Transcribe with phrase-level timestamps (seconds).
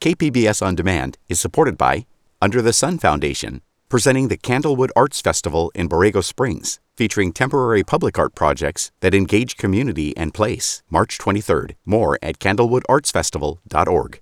[0.00, 2.06] KPBS On Demand is supported by
[2.40, 8.16] Under the Sun Foundation, presenting the Candlewood Arts Festival in Borrego Springs, featuring temporary public
[8.16, 10.84] art projects that engage community and place.
[10.88, 11.74] March 23rd.
[11.84, 14.20] More at candlewoodartsfestival.org.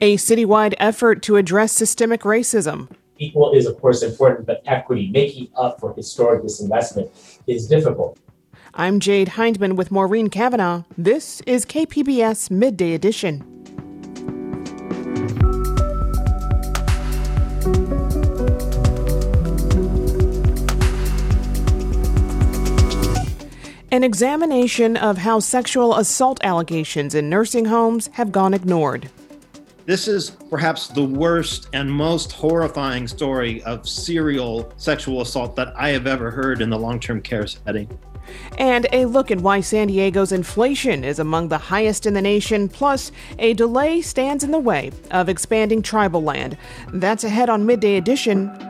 [0.00, 2.88] A citywide effort to address systemic racism.
[3.18, 7.10] Equal is, of course, important, but equity, making up for historic disinvestment,
[7.46, 8.18] is difficult.
[8.72, 10.84] I'm Jade Hindman with Maureen Cavanaugh.
[10.96, 13.49] This is KPBS Midday Edition.
[23.92, 29.10] An examination of how sexual assault allegations in nursing homes have gone ignored.
[29.84, 35.88] This is perhaps the worst and most horrifying story of serial sexual assault that I
[35.88, 37.88] have ever heard in the long term care setting.
[38.58, 42.68] And a look at why San Diego's inflation is among the highest in the nation,
[42.68, 46.56] plus a delay stands in the way of expanding tribal land.
[46.92, 48.69] That's ahead on Midday Edition.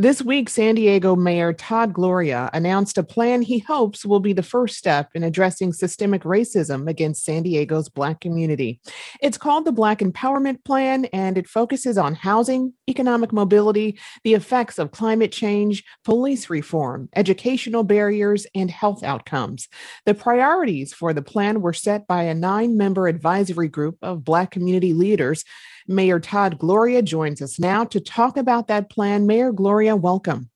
[0.00, 4.42] This week, San Diego Mayor Todd Gloria announced a plan he hopes will be the
[4.42, 8.80] first step in addressing systemic racism against San Diego's Black community.
[9.20, 14.78] It's called the Black Empowerment Plan, and it focuses on housing, economic mobility, the effects
[14.78, 19.68] of climate change, police reform, educational barriers, and health outcomes.
[20.06, 24.50] The priorities for the plan were set by a nine member advisory group of Black
[24.50, 25.44] community leaders
[25.90, 29.26] Mayor Todd Gloria joins us now to talk about that plan.
[29.26, 30.48] Mayor Gloria, welcome.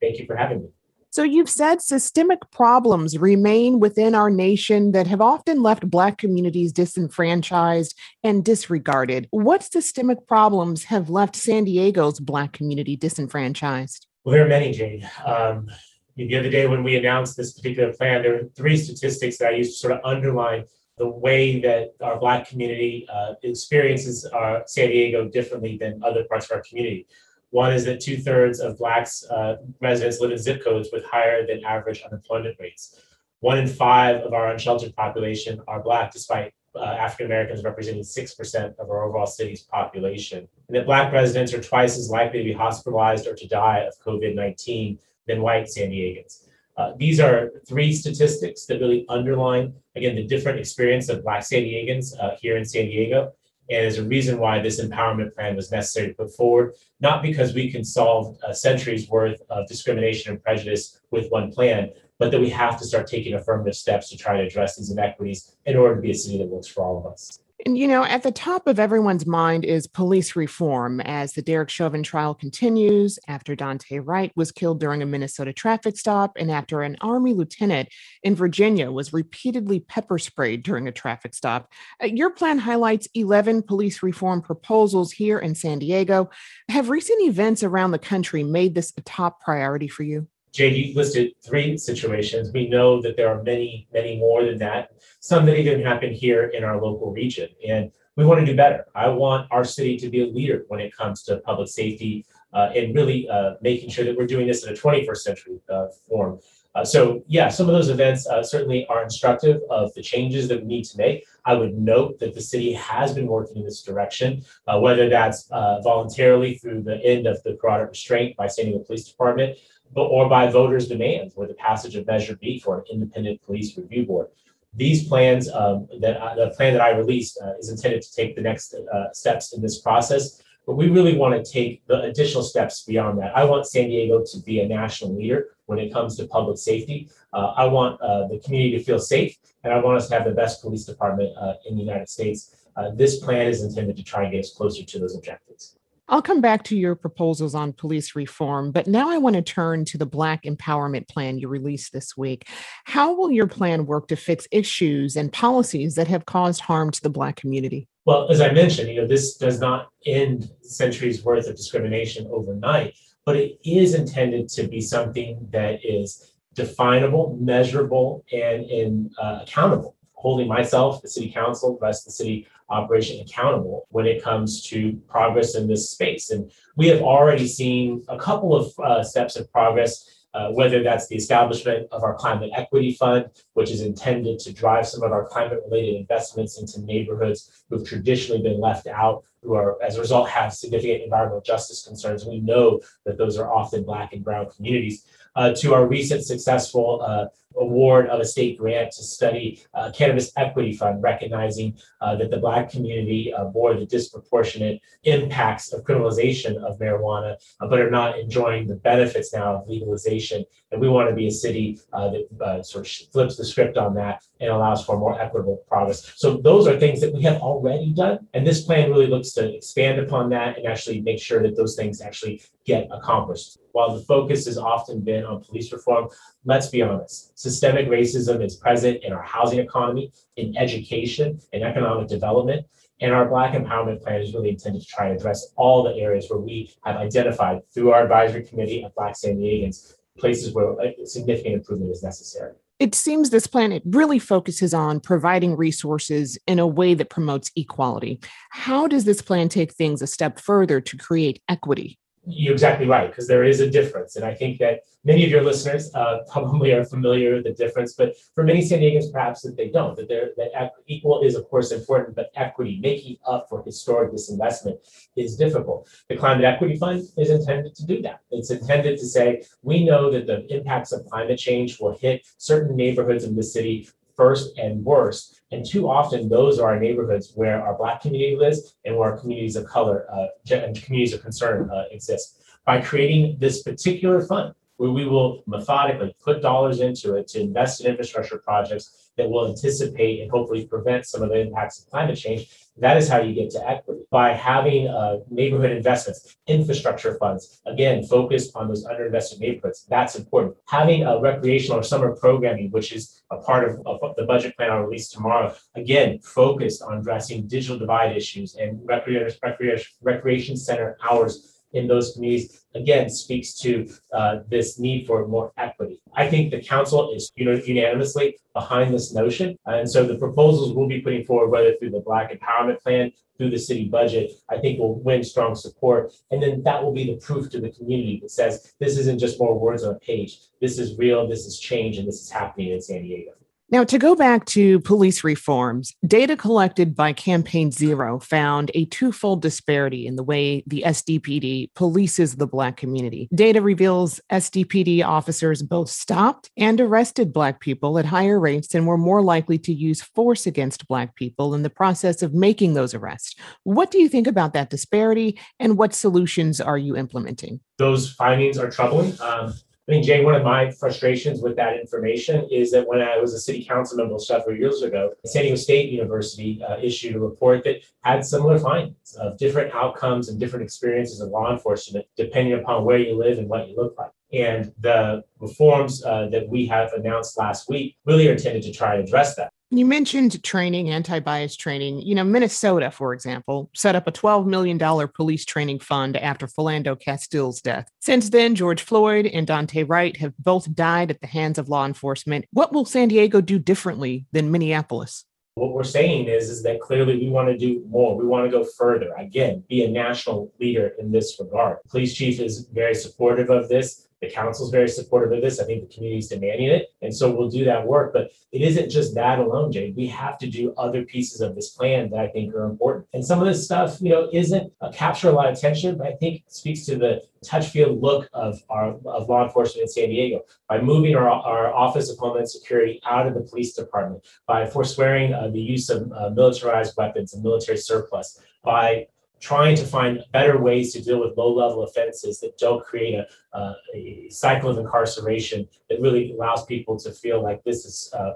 [0.00, 0.68] Thank you for having me.
[1.12, 6.72] So, you've said systemic problems remain within our nation that have often left Black communities
[6.72, 9.26] disenfranchised and disregarded.
[9.30, 14.06] What systemic problems have left San Diego's Black community disenfranchised?
[14.24, 15.08] Well, there are many, Jane.
[15.26, 15.68] Um,
[16.14, 19.56] the other day when we announced this particular plan, there were three statistics that I
[19.56, 20.64] used to sort of underline
[21.00, 26.44] the way that our Black community uh, experiences our San Diego differently than other parts
[26.44, 27.06] of our community.
[27.48, 31.46] One is that two thirds of Blacks uh, residents live in zip codes with higher
[31.46, 33.00] than average unemployment rates.
[33.40, 38.78] One in five of our unsheltered population are Black, despite uh, African Americans representing 6%
[38.78, 40.46] of our overall city's population.
[40.68, 43.94] And that Black residents are twice as likely to be hospitalized or to die of
[44.04, 46.44] COVID 19 than white San Diegans.
[46.80, 51.62] Uh, these are three statistics that really underline, again, the different experience of Black San
[51.62, 53.32] Diegans uh, here in San Diego.
[53.68, 57.54] And is a reason why this empowerment plan was necessary to put forward, not because
[57.54, 62.40] we can solve a centuries worth of discrimination and prejudice with one plan, but that
[62.40, 65.96] we have to start taking affirmative steps to try to address these inequities in order
[65.96, 67.38] to be a city that works for all of us.
[67.66, 71.68] And, you know, at the top of everyone's mind is police reform as the Derek
[71.68, 76.80] Chauvin trial continues after Daunte Wright was killed during a Minnesota traffic stop and after
[76.80, 77.90] an Army lieutenant
[78.22, 81.70] in Virginia was repeatedly pepper sprayed during a traffic stop.
[82.02, 86.30] Uh, your plan highlights 11 police reform proposals here in San Diego.
[86.70, 90.29] Have recent events around the country made this a top priority for you?
[90.52, 92.52] Jade, you listed three situations.
[92.52, 94.90] We know that there are many, many more than that,
[95.20, 97.48] some that even happen here in our local region.
[97.66, 98.86] And we want to do better.
[98.94, 102.70] I want our city to be a leader when it comes to public safety uh,
[102.74, 106.40] and really uh, making sure that we're doing this in a 21st century uh, form.
[106.74, 110.60] Uh, so, yeah, some of those events uh, certainly are instructive of the changes that
[110.60, 111.26] we need to make.
[111.44, 115.48] I would note that the city has been working in this direction, uh, whether that's
[115.48, 119.58] voluntarily through the end of the broader restraint by San Diego Police Department,
[119.94, 124.06] or by voters' demands, with the passage of Measure B for an independent police review
[124.06, 124.28] board.
[124.74, 128.36] These plans, um, that I, the plan that I released, uh, is intended to take
[128.36, 130.42] the next uh, steps in this process.
[130.66, 133.36] But we really want to take the additional steps beyond that.
[133.36, 137.08] I want San Diego to be a national leader when it comes to public safety.
[137.32, 140.24] Uh, I want uh, the community to feel safe, and I want us to have
[140.24, 142.54] the best police department uh, in the United States.
[142.76, 145.79] Uh, this plan is intended to try and get us closer to those objectives.
[146.10, 149.84] I'll come back to your proposals on police reform, but now I want to turn
[149.86, 152.48] to the Black Empowerment Plan you released this week.
[152.84, 157.00] How will your plan work to fix issues and policies that have caused harm to
[157.00, 157.86] the Black community?
[158.06, 162.96] Well, as I mentioned, you know, this does not end centuries worth of discrimination overnight,
[163.24, 169.94] but it is intended to be something that is definable, measurable, and, and uh, accountable
[170.20, 174.62] holding myself, the city council, the rest of the city operation accountable when it comes
[174.68, 176.30] to progress in this space.
[176.30, 181.08] And we have already seen a couple of uh, steps of progress uh, whether that's
[181.08, 185.26] the establishment of our climate equity fund, which is intended to drive some of our
[185.26, 190.28] climate related investments into neighborhoods who've traditionally been left out, who are, as a result,
[190.28, 192.24] have significant environmental justice concerns.
[192.24, 195.06] We know that those are often Black and Brown communities.
[195.36, 197.26] Uh, to our recent successful uh,
[197.56, 202.36] award of a state grant to study uh, cannabis equity fund, recognizing uh, that the
[202.36, 208.18] Black community uh, bore the disproportionate impacts of criminalization of marijuana, uh, but are not
[208.18, 210.44] enjoying the benefits now of legalization.
[210.72, 213.76] And we want to be a city uh, that uh, sort of flips the script
[213.76, 216.12] on that and allows for more equitable progress.
[216.16, 218.28] So those are things that we have already done.
[218.34, 221.76] And this plan really looks to expand upon that and actually make sure that those
[221.76, 223.58] things actually get accomplished.
[223.72, 226.08] While the focus has often been on police reform,
[226.44, 232.08] let's be honest, systemic racism is present in our housing economy, in education, in economic
[232.08, 232.66] development.
[233.00, 236.28] And our Black Empowerment Plan is really intended to try to address all the areas
[236.28, 241.54] where we have identified through our advisory committee of Black San Diegans places where significant
[241.54, 242.52] improvement is necessary.
[242.80, 247.52] It seems this plan it really focuses on providing resources in a way that promotes
[247.54, 248.20] equality.
[248.50, 251.99] How does this plan take things a step further to create equity?
[252.26, 254.16] You're exactly right, because there is a difference.
[254.16, 257.94] And I think that many of your listeners uh, probably are familiar with the difference,
[257.94, 261.48] but for many San Diegans, perhaps that they don't, that they're, that equal is of
[261.48, 264.76] course important, but equity, making up for historic disinvestment
[265.16, 265.88] is difficult.
[266.08, 268.20] The Climate Equity Fund is intended to do that.
[268.30, 272.76] It's intended to say, we know that the impacts of climate change will hit certain
[272.76, 275.39] neighborhoods in the city first and worst.
[275.52, 279.18] And too often, those are our neighborhoods where our Black community lives and where our
[279.18, 282.42] communities of color uh, and communities of concern uh, exist.
[282.64, 287.80] By creating this particular fund, where we will methodically put dollars into it to invest
[287.80, 292.16] in infrastructure projects that will anticipate and hopefully prevent some of the impacts of climate
[292.16, 297.60] change, that is how you get to equity by having uh, neighborhood investments, infrastructure funds,
[297.66, 299.86] again, focused on those underinvested neighborhoods.
[299.90, 300.56] That's important.
[300.68, 304.70] Having a recreational or summer programming, which is a part of, of the budget plan
[304.70, 310.96] I'll release tomorrow, again, focused on addressing digital divide issues and recreation, recreation, recreation center
[311.08, 316.00] hours in those communities again speaks to uh, this need for more equity.
[316.14, 320.74] I think the council is you know, unanimously behind this notion, and so the proposals
[320.74, 324.58] we'll be putting forward, whether through the Black Empowerment Plan, through the city budget, I
[324.58, 328.18] think will win strong support, and then that will be the proof to the community
[328.20, 330.38] that says this isn't just more words on a page.
[330.60, 331.26] This is real.
[331.26, 333.32] This is change, and this is happening in San Diego.
[333.72, 339.42] Now, to go back to police reforms, data collected by Campaign Zero found a twofold
[339.42, 343.28] disparity in the way the SDPD polices the Black community.
[343.32, 348.98] Data reveals SDPD officers both stopped and arrested Black people at higher rates and were
[348.98, 353.36] more likely to use force against Black people in the process of making those arrests.
[353.62, 357.60] What do you think about that disparity and what solutions are you implementing?
[357.78, 359.16] Those findings are troubling.
[359.20, 359.54] Um,
[359.88, 363.34] I think, Jay, one of my frustrations with that information is that when I was
[363.34, 367.64] a city council member several years ago, San Diego State University uh, issued a report
[367.64, 372.84] that had similar findings of different outcomes and different experiences of law enforcement, depending upon
[372.84, 374.12] where you live and what you look like.
[374.32, 378.94] And the reforms uh, that we have announced last week really are intended to try
[378.94, 379.50] and address that.
[379.72, 382.02] You mentioned training, anti bias training.
[382.02, 384.80] You know, Minnesota, for example, set up a $12 million
[385.14, 387.88] police training fund after Philando Castile's death.
[388.00, 391.86] Since then, George Floyd and Daunte Wright have both died at the hands of law
[391.86, 392.46] enforcement.
[392.52, 395.24] What will San Diego do differently than Minneapolis?
[395.54, 398.16] What we're saying is, is that clearly we want to do more.
[398.16, 399.12] We want to go further.
[399.18, 401.78] Again, be a national leader in this regard.
[401.88, 404.08] Police chief is very supportive of this.
[404.20, 405.60] The council is very supportive of this.
[405.60, 406.92] I think the community is demanding it.
[407.00, 408.12] And so we'll do that work.
[408.12, 409.94] But it isn't just that alone, Jay.
[409.96, 413.06] We have to do other pieces of this plan that I think are important.
[413.14, 416.06] And some of this stuff, you know, isn't uh, capture a lot of attention, but
[416.06, 420.08] I think speaks to the touch field look of our of law enforcement in San
[420.10, 424.66] Diego by moving our, our Office of Homeland Security out of the police department, by
[424.66, 429.06] forswearing uh, the use of uh, militarized weapons and military surplus, by
[429.40, 433.26] trying to find better ways to deal with low level offenses that don't create a,
[433.56, 438.34] uh, a, cycle of incarceration that really allows people to feel like this is uh,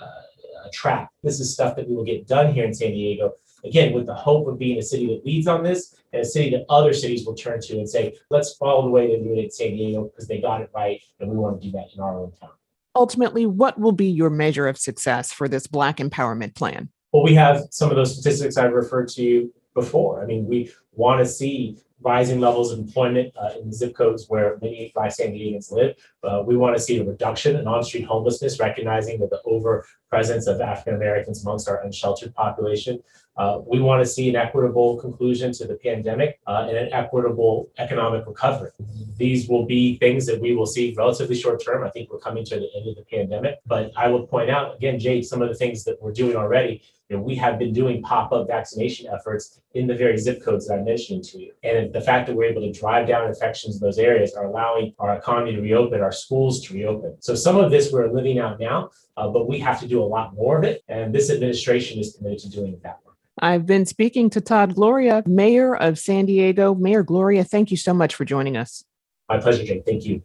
[0.00, 1.10] uh, a trap.
[1.22, 3.32] This is stuff that we will get done here in San Diego.
[3.64, 6.50] Again, with the hope of being a city that leads on this and a city
[6.50, 9.44] that other cities will turn to and say, let's follow the way they do it
[9.44, 12.00] in San Diego because they got it right and we want to do that in
[12.00, 12.50] our own town.
[12.94, 16.88] Ultimately, what will be your measure of success for this Black empowerment plan?
[17.12, 20.20] Well, we have some of those statistics I referred to before.
[20.20, 24.58] I mean, we want to see rising levels of employment uh, in zip codes where
[24.60, 25.94] many San Diegans live.
[26.22, 30.46] Uh, we want to see a reduction in on-street homelessness, recognizing that the over presence
[30.46, 32.98] of African Americans amongst our unsheltered population.
[33.36, 37.70] Uh, we want to see an equitable conclusion to the pandemic uh, and an equitable
[37.78, 38.70] economic recovery.
[39.16, 41.84] These will be things that we will see relatively short term.
[41.84, 44.76] I think we're coming to the end of the pandemic, but I will point out
[44.76, 46.82] again, Jade, some of the things that we're doing already.
[47.08, 50.80] You know, we have been doing pop-up vaccination efforts in the very zip codes that
[50.80, 53.80] I mentioned to you, and the fact that we're able to drive down infections in
[53.80, 57.16] those areas are allowing our economy to reopen, our schools to reopen.
[57.20, 60.04] So some of this we're living out now, uh, but we have to do a
[60.04, 62.98] lot more of it, and this administration is committed to doing that.
[63.04, 63.16] Work.
[63.40, 66.74] I've been speaking to Todd Gloria, Mayor of San Diego.
[66.74, 68.82] Mayor Gloria, thank you so much for joining us.
[69.28, 69.84] My pleasure, Jake.
[69.86, 70.22] Thank you.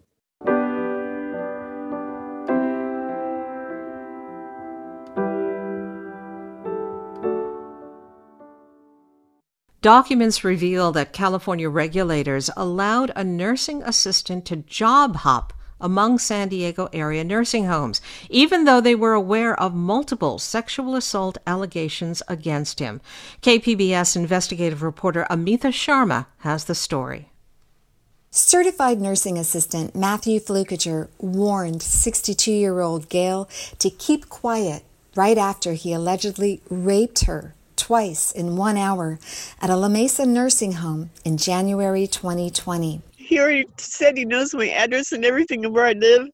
[9.82, 16.88] Documents reveal that California regulators allowed a nursing assistant to job hop among San Diego
[16.94, 23.02] area nursing homes, even though they were aware of multiple sexual assault allegations against him.
[23.42, 27.32] KPBS investigative reporter Amita Sharma has the story.
[28.30, 34.84] Certified nursing assistant Matthew Flukiger warned 62 year old Gail to keep quiet
[35.16, 39.18] right after he allegedly raped her twice in one hour
[39.60, 43.02] at a La Mesa nursing home in January 2020.
[43.18, 46.28] He already said he knows my address and everything of where I live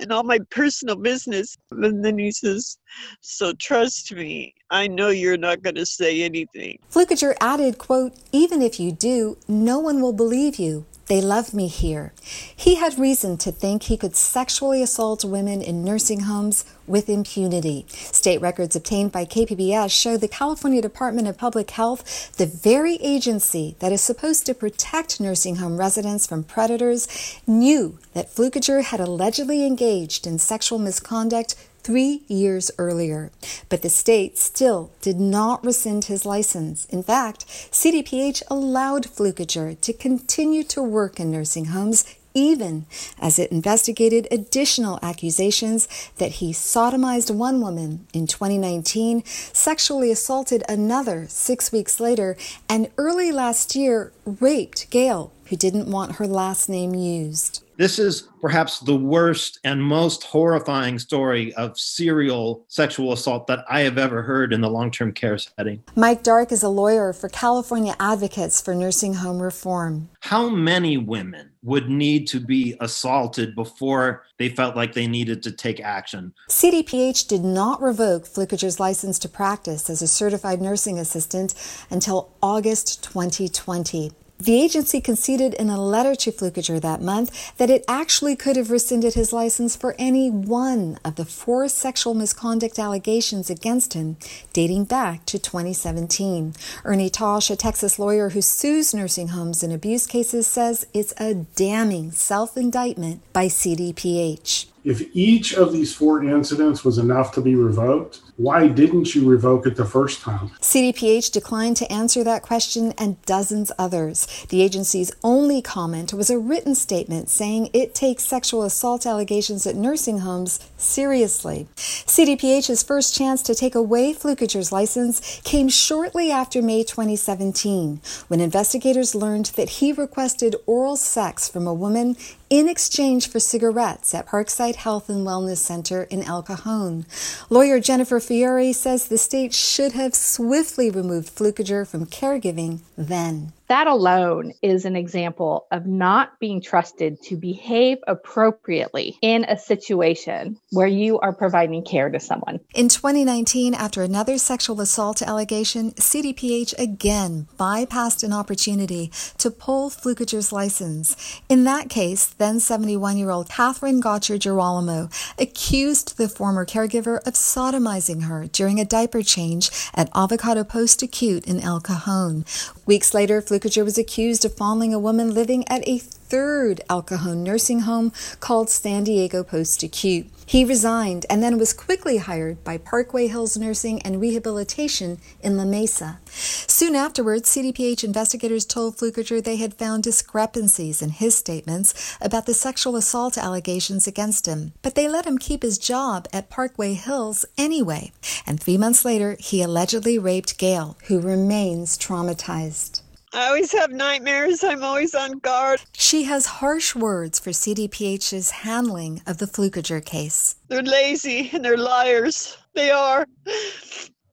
[0.00, 1.56] and all my personal business.
[1.70, 2.78] And then he says,
[3.20, 6.80] So trust me, I know you're not going to say anything.
[6.90, 10.84] Flukiger added, quote, Even if you do, no one will believe you.
[11.10, 12.12] They love me here.
[12.54, 17.84] He had reason to think he could sexually assault women in nursing homes with impunity.
[17.88, 23.74] State records obtained by KPBS show the California Department of Public Health, the very agency
[23.80, 27.08] that is supposed to protect nursing home residents from predators,
[27.44, 33.30] knew that Flukiger had allegedly engaged in sexual misconduct three years earlier.
[33.68, 36.84] But the state still did not rescind his license.
[36.86, 42.86] In fact, CDPH allowed Flukiger to continue to work in nursing homes even
[43.18, 51.26] as it investigated additional accusations that he sodomized one woman in 2019, sexually assaulted another
[51.28, 52.36] six weeks later,
[52.68, 57.64] and early last year raped Gail, who didn't want her last name used.
[57.76, 63.80] This is perhaps the worst and most horrifying story of serial sexual assault that I
[63.80, 65.82] have ever heard in the long term care setting.
[65.96, 70.08] Mike Dark is a lawyer for California Advocates for Nursing Home Reform.
[70.20, 75.50] How many women would need to be assaulted before they felt like they needed to
[75.50, 76.32] take action?
[76.48, 81.54] CDPH did not revoke Flukiger's license to practice as a certified nursing assistant
[81.90, 84.12] until August 2020.
[84.40, 88.70] The agency conceded in a letter to Flukiger that month that it actually could have
[88.70, 94.16] rescinded his license for any one of the four sexual misconduct allegations against him
[94.54, 96.54] dating back to 2017.
[96.84, 101.34] Ernie Tosh, a Texas lawyer who sues nursing homes in abuse cases, says it's a
[101.34, 104.66] damning self indictment by CDPH.
[104.82, 109.66] If each of these four incidents was enough to be revoked, why didn't you revoke
[109.66, 110.48] it the first time?
[110.62, 114.26] CDPH declined to answer that question and dozens others.
[114.48, 119.76] The agency's only comment was a written statement saying it takes sexual assault allegations at
[119.76, 121.68] nursing homes seriously.
[121.76, 129.14] CDPH's first chance to take away Flukiger's license came shortly after May 2017, when investigators
[129.14, 132.16] learned that he requested oral sex from a woman
[132.50, 137.06] in exchange for cigarettes at Parkside Health and Wellness Center in El Cajon.
[137.48, 143.52] Lawyer Jennifer Fiore says the state should have swiftly removed Flukiger from caregiving then.
[143.70, 150.58] That alone is an example of not being trusted to behave appropriately in a situation
[150.72, 152.58] where you are providing care to someone.
[152.74, 160.52] In 2019, after another sexual assault allegation, CDPH again bypassed an opportunity to pull Flukiger's
[160.52, 161.40] license.
[161.48, 165.08] In that case, then 71 year old Catherine Gotcher Girolamo
[165.38, 171.46] accused the former caregiver of sodomizing her during a diaper change at Avocado Post Acute
[171.46, 172.44] in El Cajon.
[172.84, 177.80] Weeks later, Flukiger was accused of fondling a woman living at a third Cajon nursing
[177.80, 180.30] home called San Diego Post Acute.
[180.46, 185.64] He resigned and then was quickly hired by Parkway Hills Nursing and Rehabilitation in La
[185.64, 186.20] Mesa.
[186.26, 192.54] Soon afterwards, CDPH investigators told Flukiger they had found discrepancies in his statements about the
[192.54, 197.44] sexual assault allegations against him, but they let him keep his job at Parkway Hills
[197.58, 198.12] anyway.
[198.46, 202.99] And three months later, he allegedly raped Gail, who remains traumatized.
[203.32, 204.64] I always have nightmares.
[204.64, 205.80] I'm always on guard.
[205.92, 210.56] She has harsh words for CDPH's handling of the Flukiger case.
[210.68, 212.58] They're lazy and they're liars.
[212.74, 213.26] They are.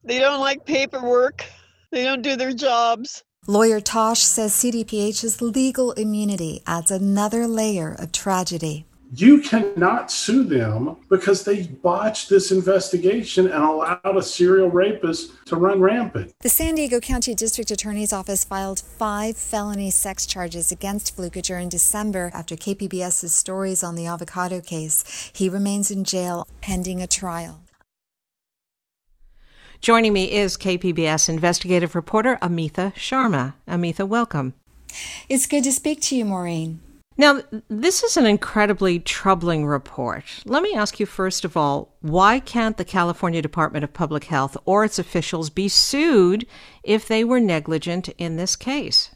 [0.03, 1.45] They don't like paperwork.
[1.91, 3.23] They don't do their jobs.
[3.45, 8.85] Lawyer Tosh says CDPH's legal immunity adds another layer of tragedy.
[9.13, 15.55] You cannot sue them because they botched this investigation and allowed a serial rapist to
[15.55, 16.33] run rampant.
[16.41, 21.69] The San Diego County District Attorney's Office filed five felony sex charges against Flukiger in
[21.69, 25.31] December after KPBS's stories on the avocado case.
[25.33, 27.61] He remains in jail pending a trial.
[29.79, 33.53] Joining me is KPBS investigative reporter Amita Sharma.
[33.67, 34.53] Amita, welcome.
[35.29, 36.81] It's good to speak to you, Maureen.
[37.19, 40.23] Now, this is an incredibly troubling report.
[40.45, 44.55] Let me ask you first of all why can't the California Department of Public Health
[44.65, 46.45] or its officials be sued
[46.83, 49.09] if they were negligent in this case?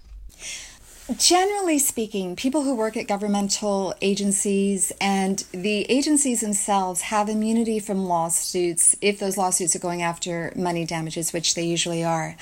[1.17, 8.05] Generally speaking, people who work at governmental agencies and the agencies themselves have immunity from
[8.05, 12.36] lawsuits if those lawsuits are going after money damages, which they usually are.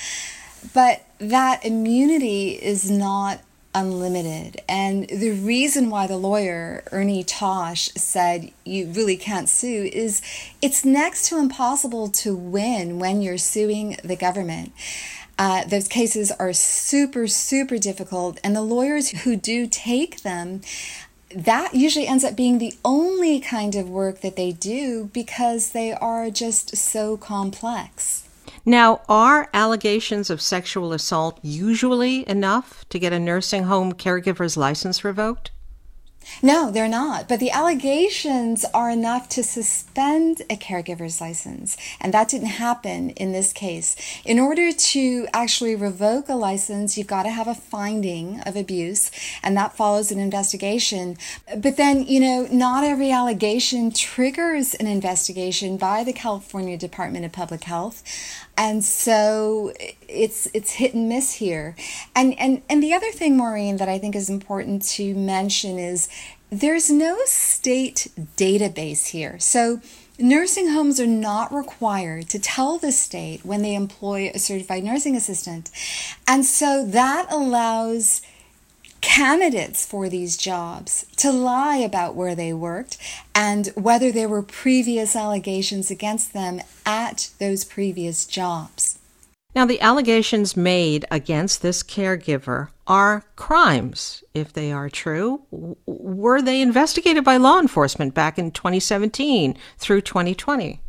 [0.74, 3.40] But that immunity is not
[3.74, 4.62] unlimited.
[4.68, 10.22] And the reason why the lawyer, Ernie Tosh, said you really can't sue is
[10.62, 14.72] it's next to impossible to win when you're suing the government.
[15.38, 20.60] Uh, those cases are super, super difficult, and the lawyers who do take them,
[21.34, 25.94] that usually ends up being the only kind of work that they do because they
[25.94, 28.29] are just so complex.
[28.70, 35.04] Now, are allegations of sexual assault usually enough to get a nursing home caregiver's license
[35.04, 35.50] revoked?
[36.44, 37.28] No, they're not.
[37.28, 41.78] But the allegations are enough to suspend a caregiver's license.
[42.00, 43.96] And that didn't happen in this case.
[44.24, 49.12] In order to actually revoke a license, you've got to have a finding of abuse,
[49.42, 51.18] and that follows an investigation.
[51.58, 57.32] But then, you know, not every allegation triggers an investigation by the California Department of
[57.32, 58.04] Public Health
[58.60, 59.74] and so
[60.10, 61.76] it's it's hit and miss here.
[62.14, 66.10] And and and the other thing maureen that i think is important to mention is
[66.52, 69.40] there's no state database here.
[69.40, 69.82] So
[70.18, 75.16] nursing homes are not required to tell the state when they employ a certified nursing
[75.16, 75.72] assistant.
[76.28, 78.22] And so that allows
[79.02, 82.98] candidates for these jobs to lie about where they worked
[83.34, 89.00] and whether there were previous allegations against them at those previous jobs.
[89.56, 95.42] Now, the allegations made against this caregiver are crimes, if they are true.
[95.86, 100.82] Were they investigated by law enforcement back in 2017 through 2020?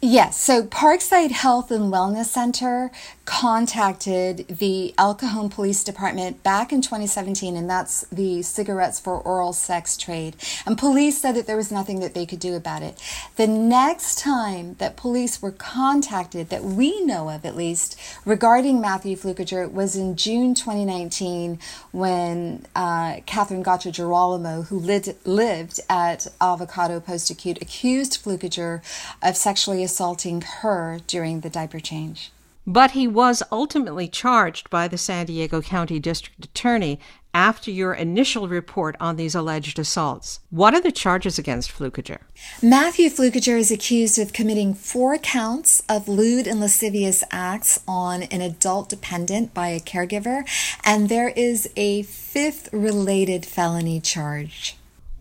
[0.00, 0.40] Yes.
[0.40, 2.92] So Parkside Health and Wellness Center
[3.28, 9.52] contacted the El Cajon Police Department back in 2017, and that's the cigarettes for oral
[9.52, 10.34] sex trade.
[10.64, 12.98] And police said that there was nothing that they could do about it.
[13.36, 19.14] The next time that police were contacted, that we know of at least, regarding Matthew
[19.14, 21.58] Flukiger was in June 2019
[21.92, 28.80] when uh, Catherine Gotcher Girolamo, who lived, lived at Avocado Post Acute, accused Flukiger
[29.22, 32.32] of sexually assaulting her during the diaper change.
[32.68, 37.00] But he was ultimately charged by the San Diego County District Attorney
[37.32, 40.40] after your initial report on these alleged assaults.
[40.50, 42.18] What are the charges against Flukiger?
[42.62, 48.42] Matthew Flukiger is accused of committing four counts of lewd and lascivious acts on an
[48.42, 50.46] adult dependent by a caregiver,
[50.84, 54.77] and there is a fifth related felony charge.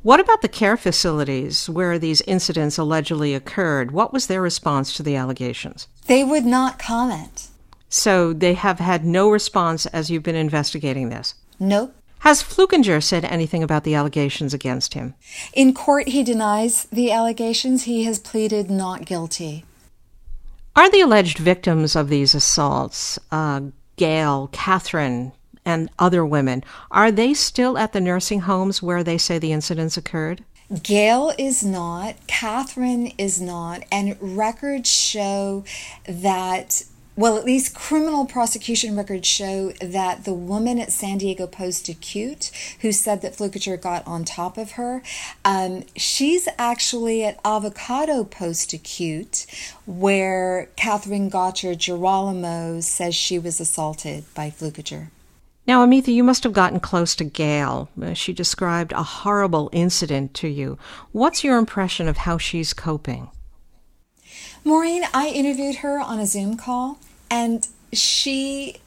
[0.08, 3.91] What about the care facilities where these incidents allegedly occurred?
[3.91, 5.89] What was their response to the allegations?
[6.06, 7.50] They would not comment.
[7.89, 11.36] So they have had no response as you've been investigating this?
[11.60, 11.93] Nope.
[12.20, 15.13] Has Flukiger said anything about the allegations against him?
[15.52, 17.84] In court, he denies the allegations.
[17.84, 19.65] He has pleaded not guilty.
[20.74, 23.60] Are the alleged victims of these assaults, uh,
[23.98, 25.34] Gail, Catherine,
[25.67, 29.97] and other women, are they still at the nursing homes where they say the incidents
[29.97, 30.43] occurred?
[30.82, 35.63] Gail is not, Catherine is not, and records show
[36.08, 36.84] that
[37.17, 42.51] well, at least criminal prosecution records show that the woman at San Diego Post Acute
[42.82, 45.01] who said that Flukiger got on top of her,
[45.43, 49.47] um, she's actually at Avocado Post Acute
[49.88, 55.08] where Catherine Gotcher Girolamo says she was assaulted by Flukiger.
[55.67, 57.89] Now, Amita, you must have gotten close to Gail.
[58.01, 60.77] Uh, she described a horrible incident to you.
[61.12, 63.30] What's your impression of how she's coping?
[64.63, 66.99] Maureen, I interviewed her on a Zoom call,
[67.30, 68.77] and she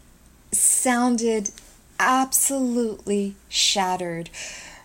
[0.52, 1.50] sounded
[1.98, 4.30] absolutely shattered.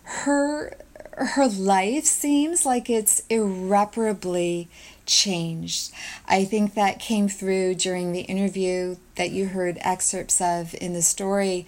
[0.03, 0.77] Her
[1.17, 4.67] her life seems like it's irreparably
[5.05, 5.91] changed.
[6.27, 11.01] I think that came through during the interview that you heard excerpts of in the
[11.01, 11.65] story.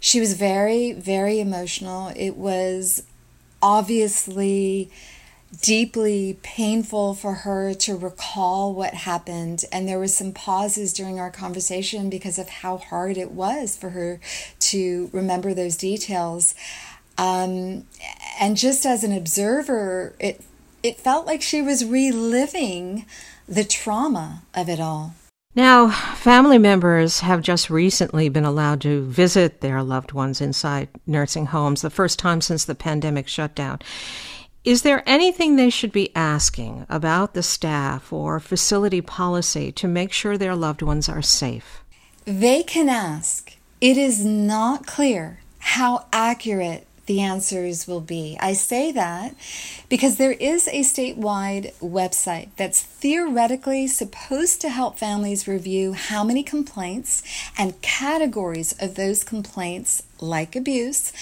[0.00, 2.12] She was very, very emotional.
[2.14, 3.02] It was
[3.62, 4.90] obviously
[5.62, 11.30] deeply painful for her to recall what happened and there were some pauses during our
[11.30, 14.20] conversation because of how hard it was for her
[14.58, 16.54] to remember those details
[17.18, 17.86] um,
[18.40, 20.42] and just as an observer it
[20.84, 23.06] it felt like she was reliving
[23.48, 25.14] the trauma of it all
[25.56, 31.46] now, family members have just recently been allowed to visit their loved ones inside nursing
[31.46, 33.78] homes, the first time since the pandemic shutdown.
[34.64, 40.10] Is there anything they should be asking about the staff or facility policy to make
[40.10, 41.84] sure their loved ones are safe?
[42.24, 43.56] They can ask.
[43.80, 48.36] It is not clear how accurate the answers will be.
[48.40, 49.34] I say that
[49.88, 56.42] because there is a statewide website that's theoretically supposed to help families review how many
[56.42, 57.22] complaints
[57.58, 61.12] and categories of those complaints, like abuse,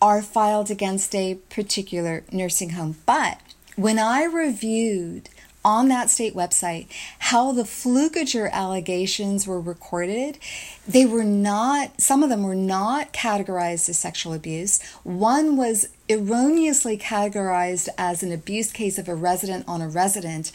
[0.00, 2.96] are filed against a particular nursing home.
[3.06, 3.40] But
[3.76, 5.28] when I reviewed
[5.64, 6.86] on that state website
[7.18, 10.38] how the Flukiger allegations were recorded.
[10.86, 14.80] They were not, some of them were not categorized as sexual abuse.
[15.02, 20.52] One was erroneously categorized as an abuse case of a resident on a resident.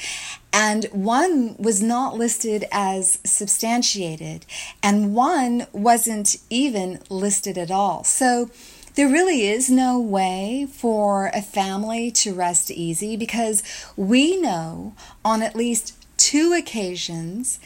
[0.52, 4.46] And one was not listed as substantiated,
[4.82, 8.04] and one wasn't even listed at all.
[8.04, 8.50] So
[8.96, 13.64] there really is no way for a family to rest easy because
[13.96, 14.94] we know
[15.26, 17.60] on at least two occasions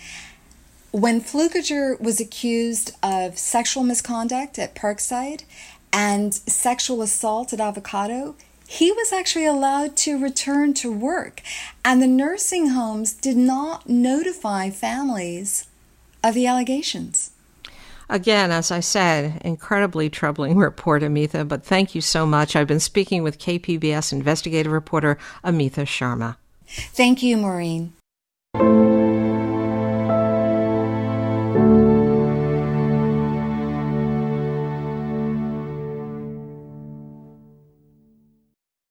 [0.92, 5.44] when Flukiger was accused of sexual misconduct at Parkside
[5.92, 8.36] and sexual assault at Avocado,
[8.68, 11.42] he was actually allowed to return to work.
[11.86, 15.68] And the nursing homes did not notify families
[16.24, 17.32] of the allegations.
[18.10, 22.56] Again, as I said, incredibly troubling report, Amita, but thank you so much.
[22.56, 26.38] I've been speaking with KPBS investigative reporter Amita Sharma.
[26.68, 27.94] Thank you, Maureen.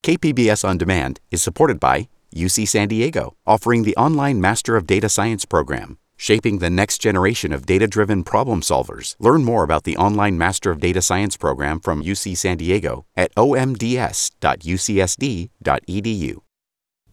[0.02, 5.08] KPBS On Demand is supported by UC San Diego, offering the online Master of Data
[5.08, 9.14] Science program shaping the next generation of data driven problem solvers.
[9.18, 13.34] Learn more about the online Master of Data Science program from UC San Diego at
[13.34, 14.36] omds.ucsd.edu.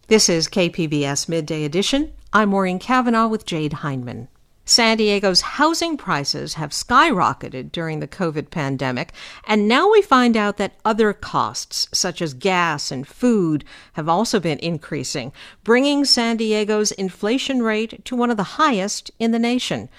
[0.06, 2.12] This is KPBS Midday Edition.
[2.32, 4.28] I'm Maureen Cavanaugh with Jade Hindman.
[4.66, 9.12] San Diego's housing prices have skyrocketed during the COVID pandemic,
[9.46, 14.40] and now we find out that other costs, such as gas and food, have also
[14.40, 15.32] been increasing,
[15.64, 19.90] bringing San Diego's inflation rate to one of the highest in the nation.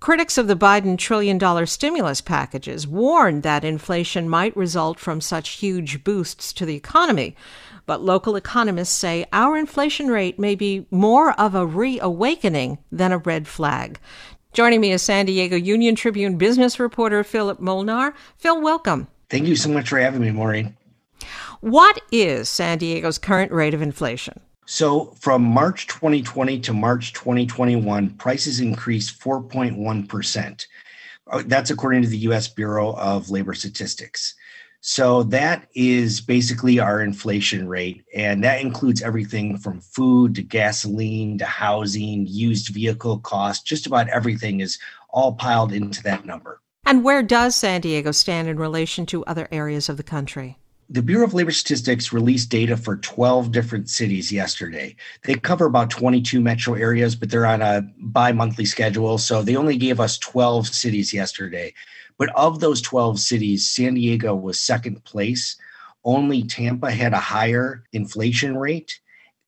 [0.00, 5.50] Critics of the Biden trillion dollar stimulus packages warned that inflation might result from such
[5.50, 7.36] huge boosts to the economy.
[7.86, 13.18] But local economists say our inflation rate may be more of a reawakening than a
[13.18, 13.98] red flag.
[14.52, 18.14] Joining me is San Diego Union Tribune business reporter Philip Molnar.
[18.36, 19.08] Phil, welcome.
[19.28, 20.76] Thank you so much for having me, Maureen.
[21.60, 24.40] What is San Diego's current rate of inflation?
[24.66, 30.66] So, from March 2020 to March 2021, prices increased 4.1%.
[31.26, 34.34] Uh, that's according to the US Bureau of Labor Statistics.
[34.86, 38.04] So that is basically our inflation rate.
[38.14, 44.10] And that includes everything from food to gasoline to housing, used vehicle costs, just about
[44.10, 46.60] everything is all piled into that number.
[46.84, 50.58] And where does San Diego stand in relation to other areas of the country?
[50.90, 54.96] The Bureau of Labor Statistics released data for 12 different cities yesterday.
[55.22, 59.16] They cover about 22 metro areas, but they're on a bi monthly schedule.
[59.16, 61.72] So they only gave us 12 cities yesterday.
[62.18, 65.56] But of those 12 cities, San Diego was second place.
[66.04, 69.00] Only Tampa had a higher inflation rate.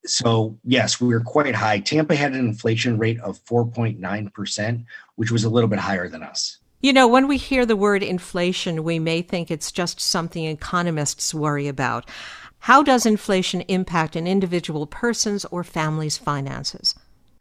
[0.05, 1.81] So, yes, we were quite high.
[1.81, 4.85] Tampa had an inflation rate of 4.9%,
[5.17, 6.59] which was a little bit higher than us.
[6.81, 11.35] You know, when we hear the word inflation, we may think it's just something economists
[11.35, 12.09] worry about.
[12.61, 16.95] How does inflation impact an individual person's or family's finances?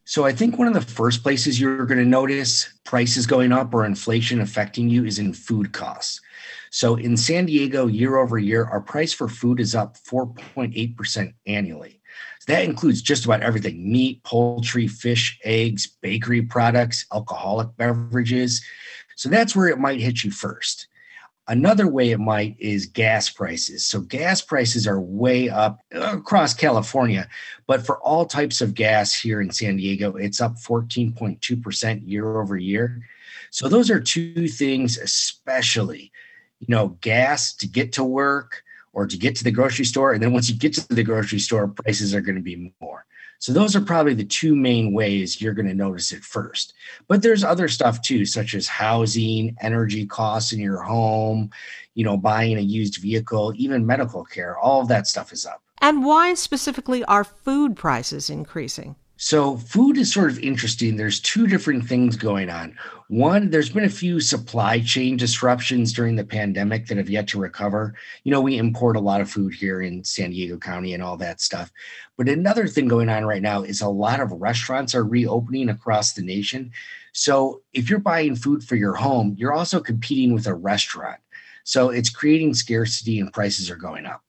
[0.08, 3.74] So I think one of the first places you're going to notice prices going up
[3.74, 6.22] or inflation affecting you is in food costs.
[6.70, 12.02] So in San Diego, year over year, our price for food is up 4.8% annually.
[12.40, 18.64] So that includes just about everything meat, poultry, fish, eggs, bakery products, alcoholic beverages.
[19.16, 20.88] So that's where it might hit you first.
[21.48, 23.86] Another way it might is gas prices.
[23.86, 27.28] So, gas prices are way up across California,
[27.68, 32.58] but for all types of gas here in San Diego, it's up 14.2% year over
[32.58, 33.00] year.
[33.52, 36.12] So, those are two things, especially,
[36.60, 40.14] you know, gas to get to work or to get to the grocery store.
[40.14, 43.06] And then once you get to the grocery store, prices are going to be more.
[43.40, 46.74] So those are probably the two main ways you're going to notice it first.
[47.08, 51.52] But there's other stuff too, such as housing, energy costs in your home,
[51.94, 54.58] you know, buying a used vehicle, even medical care.
[54.58, 55.62] All of that stuff is up.
[55.82, 58.96] And why specifically are food prices increasing?
[59.18, 60.98] So, food is sort of interesting.
[60.98, 62.78] There's two different things going on.
[63.08, 67.40] One, there's been a few supply chain disruptions during the pandemic that have yet to
[67.40, 67.96] recover.
[68.26, 71.16] You know, we import a lot of food here in San Diego County and all
[71.18, 71.72] that stuff.
[72.18, 76.12] But another thing going on right now is a lot of restaurants are reopening across
[76.12, 76.72] the nation.
[77.14, 81.22] So, if you're buying food for your home, you're also competing with a restaurant.
[81.64, 84.25] So, it's creating scarcity and prices are going up.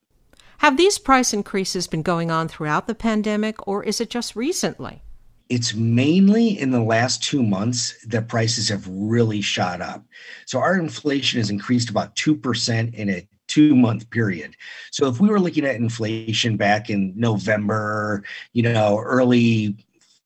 [0.58, 5.02] Have these price increases been going on throughout the pandemic, or is it just recently?
[5.48, 10.04] It's mainly in the last two months that prices have really shot up.
[10.44, 14.56] So our inflation has increased about 2% in a two month period.
[14.90, 19.76] So if we were looking at inflation back in November, you know, early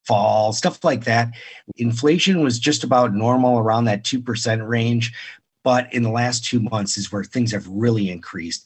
[0.06, 1.30] fall, stuff like that,
[1.76, 5.12] inflation was just about normal around that 2% range.
[5.62, 8.64] But in the last two months is where things have really increased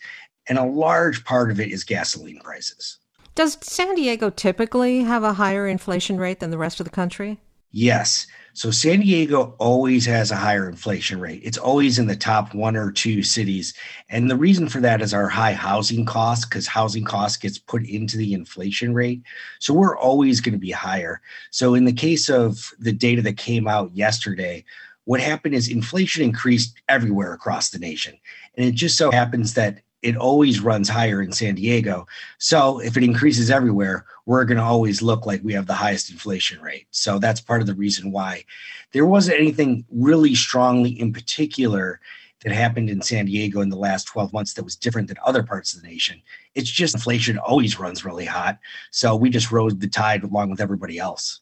[0.48, 2.98] and a large part of it is gasoline prices.
[3.34, 7.40] Does San Diego typically have a higher inflation rate than the rest of the country?
[7.72, 8.28] Yes.
[8.52, 11.40] So San Diego always has a higher inflation rate.
[11.42, 13.74] It's always in the top one or two cities.
[14.08, 17.84] And the reason for that is our high housing costs, because housing costs gets put
[17.84, 19.24] into the inflation rate.
[19.58, 21.20] So we're always going to be higher.
[21.50, 24.64] So in the case of the data that came out yesterday,
[25.02, 28.16] what happened is inflation increased everywhere across the nation.
[28.56, 32.06] And it just so happens that it always runs higher in San Diego.
[32.36, 36.10] So if it increases everywhere, we're going to always look like we have the highest
[36.10, 36.86] inflation rate.
[36.90, 38.44] So that's part of the reason why
[38.92, 42.00] there wasn't anything really strongly in particular
[42.40, 45.42] that happened in San Diego in the last 12 months that was different than other
[45.42, 46.20] parts of the nation.
[46.54, 48.58] It's just inflation always runs really hot.
[48.90, 51.40] So we just rode the tide along with everybody else.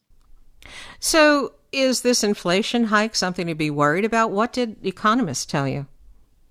[1.01, 4.31] So is this inflation hike something to be worried about?
[4.31, 5.87] What did economists tell you?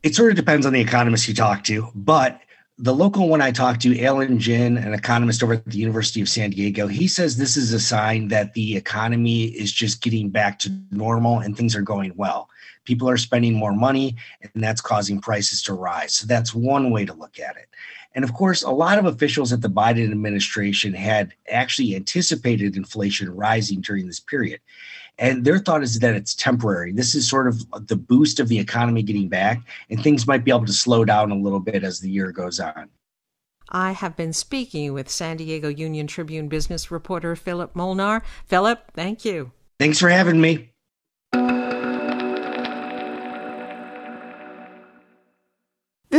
[0.02, 2.40] It sort of depends on the economist you talk to, but
[2.76, 6.28] the local one I talked to, Alan Gin, an economist over at the University of
[6.28, 10.58] San Diego, he says this is a sign that the economy is just getting back
[10.60, 12.48] to normal and things are going well.
[12.84, 16.14] People are spending more money, and that's causing prices to rise.
[16.14, 17.68] So that's one way to look at it.
[18.16, 23.30] And of course, a lot of officials at the Biden administration had actually anticipated inflation
[23.30, 24.60] rising during this period.
[25.18, 26.92] And their thought is that it's temporary.
[26.92, 30.50] This is sort of the boost of the economy getting back, and things might be
[30.50, 32.88] able to slow down a little bit as the year goes on.
[33.68, 38.22] I have been speaking with San Diego Union Tribune business reporter Philip Molnar.
[38.46, 39.52] Philip, thank you.
[39.78, 40.71] Thanks for having me.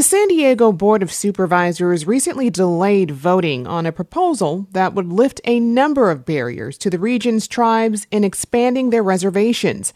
[0.04, 5.40] The San Diego Board of Supervisors recently delayed voting on a proposal that would lift
[5.46, 9.94] a number of barriers to the region's tribes in expanding their reservations.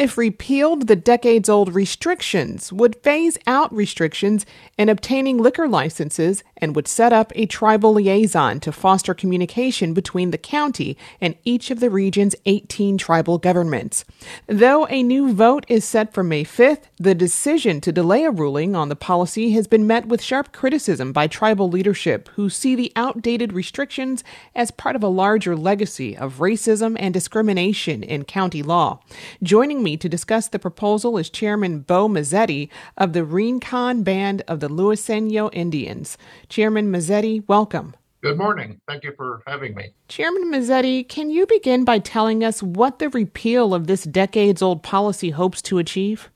[0.00, 4.46] If repealed, the decades old restrictions would phase out restrictions
[4.78, 10.30] in obtaining liquor licenses and would set up a tribal liaison to foster communication between
[10.30, 14.06] the county and each of the region's 18 tribal governments.
[14.46, 18.74] Though a new vote is set for May 5th, the decision to delay a ruling
[18.74, 22.90] on the policy has been met with sharp criticism by tribal leadership who see the
[22.96, 29.00] outdated restrictions as part of a larger legacy of racism and discrimination in county law.
[29.42, 34.60] Joining me to discuss the proposal is Chairman Bo Mazzetti of the Rincon Band of
[34.60, 36.18] the Luiseno Indians.
[36.48, 37.94] Chairman Mazzetti, welcome.
[38.22, 38.80] Good morning.
[38.86, 39.94] Thank you for having me.
[40.08, 44.82] Chairman Mazzetti, can you begin by telling us what the repeal of this decades old
[44.82, 46.30] policy hopes to achieve?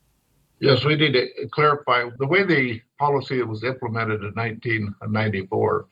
[0.59, 5.87] Yes, we need to clarify the way the policy was implemented in 1994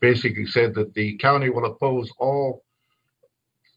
[0.00, 2.64] basically said that the county will oppose all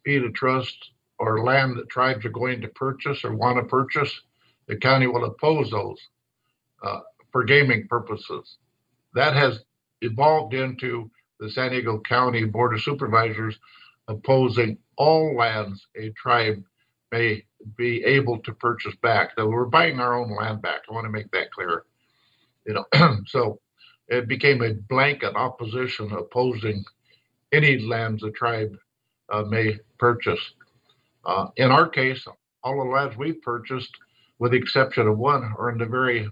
[0.03, 4.21] fee to trust or land that tribes are going to purchase or want to purchase.
[4.67, 5.97] The county will oppose those
[6.83, 6.99] uh,
[7.31, 8.57] for gaming purposes.
[9.13, 9.59] That has
[10.01, 13.57] evolved into the San Diego County Board of Supervisors
[14.07, 16.63] opposing all lands a tribe
[17.11, 17.43] may
[17.77, 19.31] be able to purchase back.
[19.37, 20.81] So we're buying our own land back.
[20.89, 21.83] I want to make that clear.
[22.65, 23.59] You know, so
[24.07, 26.83] it became a blanket opposition opposing
[27.51, 28.75] any lands the tribe
[29.31, 30.39] uh, may purchase.
[31.25, 32.25] Uh, in our case,
[32.63, 33.91] all the lands we've purchased,
[34.39, 36.29] with the exception of one, are in the very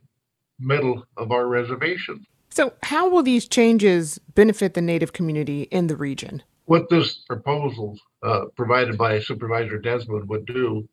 [0.59, 2.25] middle of our reservation.
[2.49, 6.41] So, how will these changes benefit the Native community in the region?
[6.65, 10.87] What this proposal uh, provided by Supervisor Desmond would do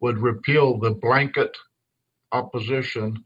[0.00, 1.56] would repeal the blanket
[2.32, 3.24] opposition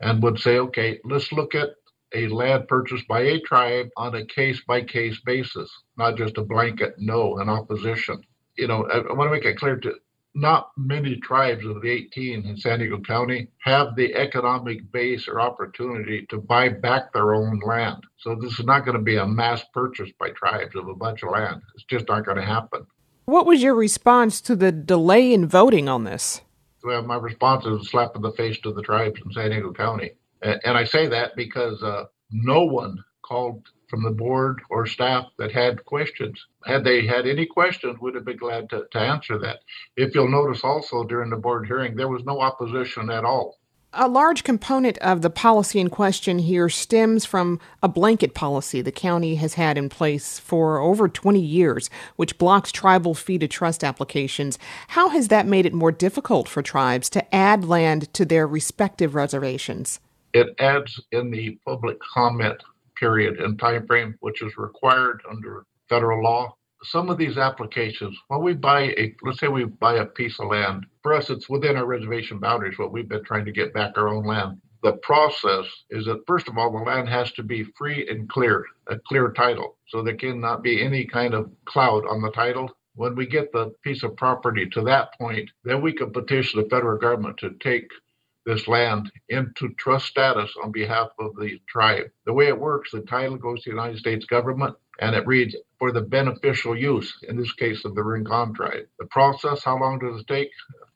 [0.00, 1.70] and would say, okay, let's look at
[2.14, 6.42] a land purchased by a tribe on a case by case basis, not just a
[6.42, 8.22] blanket no in opposition.
[8.56, 9.94] You know, I, I want to make it clear to
[10.34, 15.40] not many tribes of the 18 in San Diego County have the economic base or
[15.40, 18.02] opportunity to buy back their own land.
[18.18, 21.22] So this is not going to be a mass purchase by tribes of a bunch
[21.22, 21.62] of land.
[21.74, 22.86] It's just not going to happen.
[23.26, 26.42] What was your response to the delay in voting on this?
[26.82, 29.72] Well, my response is a slap in the face to the tribes in San Diego
[29.72, 30.10] County.
[30.42, 35.52] And I say that because uh, no one called from the board or staff that
[35.52, 36.46] had questions.
[36.64, 39.60] Had they had any questions, would have been glad to, to answer that.
[39.96, 43.58] If you'll notice also during the board hearing, there was no opposition at all.
[43.96, 48.90] A large component of the policy in question here stems from a blanket policy the
[48.90, 53.84] county has had in place for over 20 years, which blocks tribal fee to trust
[53.84, 54.58] applications.
[54.88, 59.14] How has that made it more difficult for tribes to add land to their respective
[59.14, 60.00] reservations?
[60.32, 62.60] It adds in the public comment
[62.96, 66.54] period and time frame, which is required under federal law.
[66.82, 70.48] Some of these applications, when we buy a, let's say we buy a piece of
[70.48, 73.96] land, for us, it's within our reservation boundaries, what we've been trying to get back
[73.96, 74.60] our own land.
[74.82, 78.66] The process is that, first of all, the land has to be free and clear,
[78.88, 79.78] a clear title.
[79.88, 82.70] So there cannot be any kind of cloud on the title.
[82.94, 86.68] When we get the piece of property to that point, then we can petition the
[86.68, 87.88] federal government to take
[88.46, 92.06] this land into trust status on behalf of the tribe.
[92.26, 95.56] The way it works, the title goes to the United States government and it reads
[95.78, 98.86] for the beneficial use, in this case of the Rincon tribe.
[98.98, 100.50] The process, how long does it take?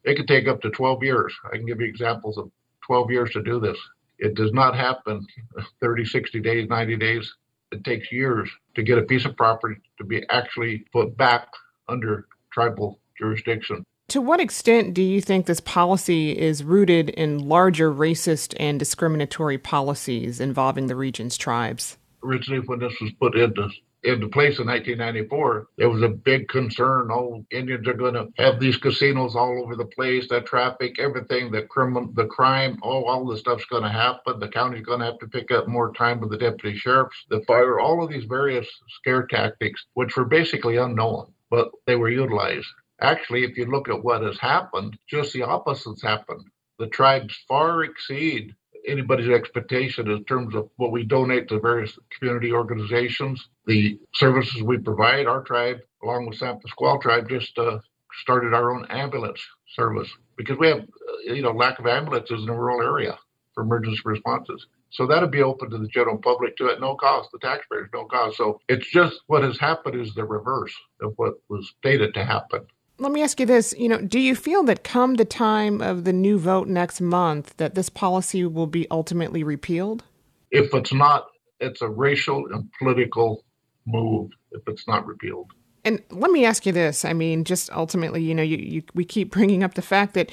[0.05, 1.35] It could take up to 12 years.
[1.45, 2.51] I can give you examples of
[2.87, 3.79] 12 years to do this.
[4.19, 5.27] It does not happen
[5.81, 7.35] 30, 60 days, 90 days.
[7.73, 11.49] It takes years to get a piece of property to be actually put back
[11.89, 13.85] under tribal jurisdiction.
[14.09, 19.59] To what extent do you think this policy is rooted in larger racist and discriminatory
[19.59, 21.99] policies involving the region's tribes?
[22.25, 23.69] Originally, when this was put into
[24.05, 27.11] into place in 1994, there was a big concern.
[27.13, 31.51] Oh, Indians are going to have these casinos all over the place, that traffic, everything,
[31.51, 34.41] the criminal, the crime, oh, all this stuff's going to happen.
[34.41, 37.43] The county's going to have to pick up more time with the deputy sheriffs, the
[37.47, 38.69] fire, all of these various
[39.01, 42.69] scare tactics, which were basically unknown, but they were utilized.
[43.01, 46.45] Actually, if you look at what has happened, just the opposite's happened.
[46.79, 48.55] The tribes far exceed
[48.87, 54.79] anybody's expectation in terms of what we donate to various community organizations, the services we
[54.79, 55.27] provide.
[55.27, 57.79] Our tribe, along with San Pasqual tribe, just uh,
[58.23, 59.41] started our own ambulance
[59.77, 63.19] service because we have, uh, you know, lack of ambulances in the rural area
[63.55, 64.67] for emergency responses.
[64.91, 68.07] So that'll be open to the general public to at no cost, the taxpayers, no
[68.07, 68.39] cost.
[68.39, 72.67] So it's just what has happened is the reverse of what was stated to happen
[72.99, 76.05] let me ask you this you know do you feel that come the time of
[76.05, 80.05] the new vote next month that this policy will be ultimately repealed?
[80.51, 81.27] If it's not
[81.61, 83.45] it's a racial and political
[83.87, 85.51] move if it's not repealed.
[85.85, 89.05] And let me ask you this i mean just ultimately you know you, you we
[89.05, 90.31] keep bringing up the fact that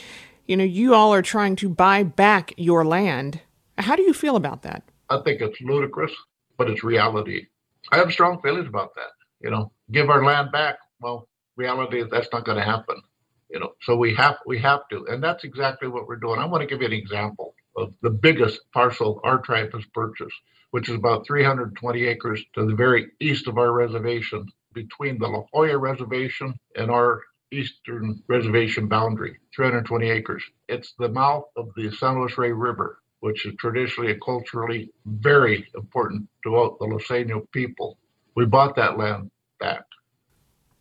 [0.47, 3.41] you know you all are trying to buy back your land.
[3.77, 4.83] How do you feel about that?
[5.09, 6.11] I think it's ludicrous
[6.57, 7.47] but it's reality.
[7.91, 9.71] I have strong feelings about that you know.
[9.91, 13.01] Give our land back well reality that's not going to happen.
[13.49, 16.39] You know, so we have we have to, and that's exactly what we're doing.
[16.39, 20.35] I want to give you an example of the biggest parcel our tribe has purchased,
[20.71, 25.43] which is about 320 acres to the very east of our reservation, between the La
[25.51, 30.43] Jolla Reservation and our eastern reservation boundary, 320 acres.
[30.67, 35.67] It's the mouth of the San Luis Rey River, which is traditionally and culturally very
[35.75, 37.97] important to the Luiseño people.
[38.35, 39.85] We bought that land back.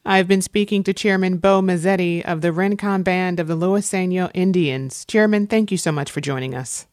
[0.07, 5.07] I've been speaking to Chairman Bo Mazzetti of the Rincon Band of the Luiseño Indians.
[5.07, 6.87] Chairman, thank you so much for joining us.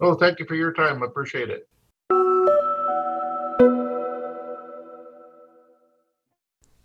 [0.00, 1.02] Oh, thank you for your time.
[1.02, 1.68] I appreciate it.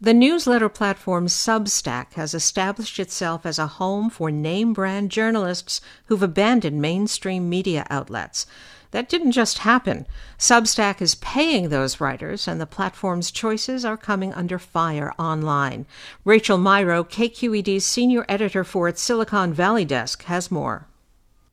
[0.02, 6.24] The newsletter platform Substack has established itself as a home for name brand journalists who've
[6.24, 8.46] abandoned mainstream media outlets.
[8.92, 10.06] That didn't just happen.
[10.38, 15.86] Substack is paying those writers, and the platform's choices are coming under fire online.
[16.26, 20.88] Rachel Myrow, KQED's senior editor for its Silicon Valley desk, has more.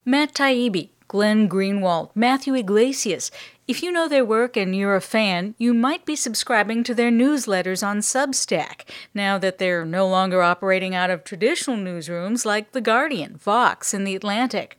[0.04, 3.30] Matt Taibbi, Glenn Greenwald, Matthew Yglesias.
[3.66, 7.10] If you know their work and you're a fan, you might be subscribing to their
[7.10, 8.82] newsletters on Substack,
[9.14, 14.06] now that they're no longer operating out of traditional newsrooms like The Guardian, Vox, and
[14.06, 14.78] The Atlantic.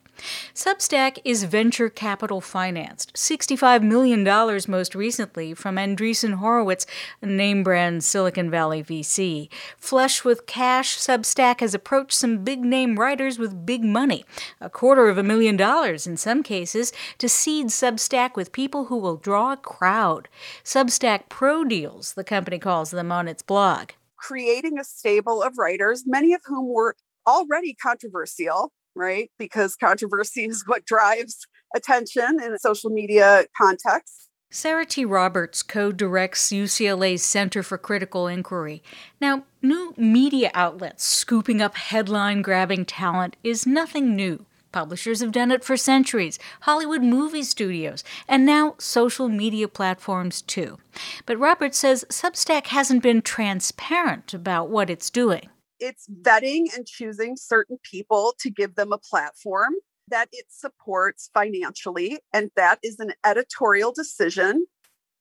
[0.54, 4.24] Substack is venture capital financed, $65 million
[4.68, 6.86] most recently from Andreessen Horowitz,
[7.22, 9.50] name brand Silicon Valley VC.
[9.78, 14.26] Flush with cash, Substack has approached some big name writers with big money,
[14.60, 18.98] a quarter of a million dollars in some cases, to seed Substack with people who
[18.98, 20.28] will draw a crowd.
[20.64, 23.92] Substack Pro Deals, the company calls them on its blog.
[24.18, 26.96] Creating a stable of writers, many of whom were
[27.26, 29.32] already controversial, right?
[29.40, 34.30] Because controversy is what drives attention in a social media context.
[34.52, 35.06] Sarah T.
[35.06, 38.82] Roberts co directs UCLA's Center for Critical Inquiry.
[39.22, 44.48] Now, new media outlets scooping up headline grabbing talent is nothing new.
[44.72, 50.80] Publishers have done it for centuries, Hollywood movie studios, and now social media platforms too.
[51.28, 55.50] But Roberts says Substack hasn't been transparent about what it's doing
[55.80, 59.74] it's vetting and choosing certain people to give them a platform
[60.08, 62.20] that it supports financially.
[62.34, 64.66] And that is an editorial decision,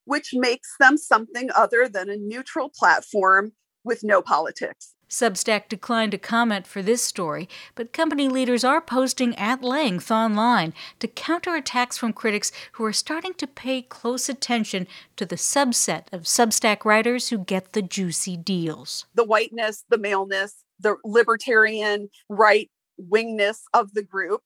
[0.05, 3.53] which makes them something other than a neutral platform
[3.85, 4.95] with no politics.
[5.09, 10.75] Substack declined to comment for this story, but company leaders are posting at length online
[11.01, 14.87] to counter attacks from critics who are starting to pay close attention
[15.17, 19.07] to the subset of Substack writers who get the juicy deals.
[19.15, 24.43] The whiteness, the maleness, the libertarian right wingness of the group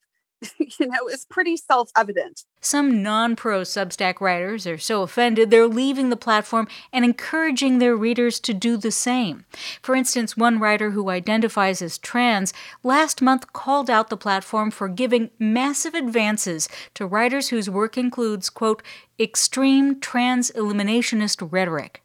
[0.59, 2.45] you know, is pretty self evident.
[2.61, 7.97] Some non pro Substack writers are so offended they're leaving the platform and encouraging their
[7.97, 9.45] readers to do the same.
[9.83, 14.89] For instance, one writer who identifies as trans last month called out the platform for
[14.89, 18.83] giving massive advances to writers whose work includes, quote,
[19.19, 22.03] extreme trans eliminationist rhetoric.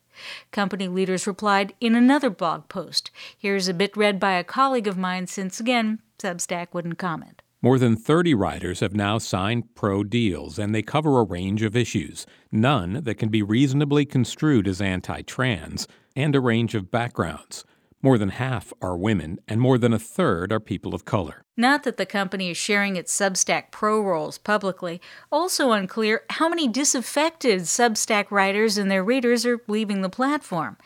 [0.52, 3.12] Company leaders replied in another blog post.
[3.38, 7.44] Here's a bit read by a colleague of mine since, again, Substack wouldn't comment.
[7.60, 11.76] More than 30 writers have now signed pro deals, and they cover a range of
[11.76, 17.66] issues, none that can be reasonably construed as anti trans, and a range of backgrounds.
[18.04, 21.44] More than half are women, and more than a third are people of color.
[21.58, 25.02] Not that the company is sharing its Substack Pro roles publicly.
[25.32, 30.78] Also unclear how many disaffected Substack writers and their readers are leaving the platform.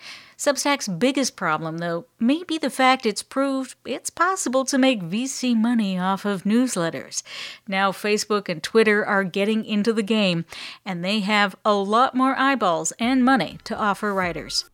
[0.42, 5.56] Substack's biggest problem, though, may be the fact it's proved it's possible to make VC
[5.56, 7.22] money off of newsletters.
[7.68, 10.46] Now, Facebook and Twitter are getting into the game,
[10.84, 14.66] and they have a lot more eyeballs and money to offer writers.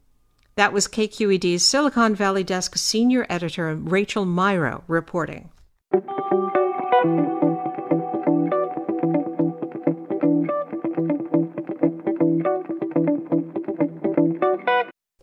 [0.55, 5.49] That was KQED's Silicon Valley Desk senior editor Rachel Myrow reporting.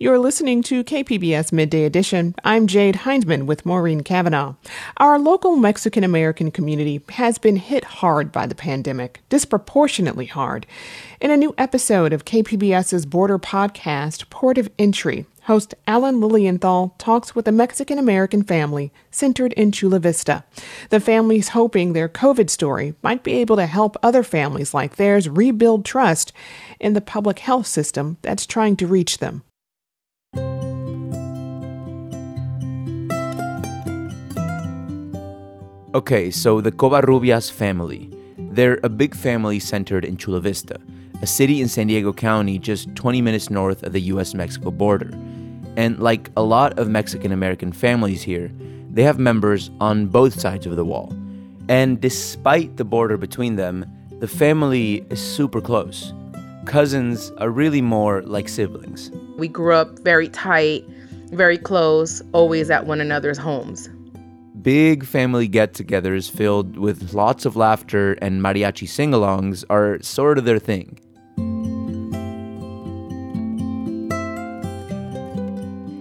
[0.00, 2.36] You're listening to KPBS Midday Edition.
[2.44, 4.54] I'm Jade Hindman with Maureen Cavanaugh.
[4.98, 10.68] Our local Mexican American community has been hit hard by the pandemic, disproportionately hard.
[11.20, 17.34] In a new episode of KPBS's border podcast, Port of Entry, host Alan Lilienthal talks
[17.34, 20.44] with a Mexican American family centered in Chula Vista.
[20.90, 25.28] The family's hoping their COVID story might be able to help other families like theirs
[25.28, 26.32] rebuild trust
[26.78, 29.42] in the public health system that's trying to reach them.
[35.94, 38.10] Okay, so the Covarrubias family.
[38.36, 40.78] They're a big family centered in Chula Vista,
[41.22, 45.10] a city in San Diego County just 20 minutes north of the US Mexico border.
[45.78, 48.52] And like a lot of Mexican American families here,
[48.90, 51.10] they have members on both sides of the wall.
[51.70, 56.12] And despite the border between them, the family is super close.
[56.66, 59.10] Cousins are really more like siblings.
[59.38, 60.84] We grew up very tight,
[61.30, 63.88] very close, always at one another's homes.
[64.62, 70.36] Big family get togethers filled with lots of laughter and mariachi sing alongs are sort
[70.36, 70.98] of their thing.